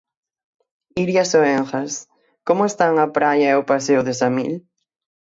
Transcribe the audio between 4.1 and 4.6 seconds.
Samil?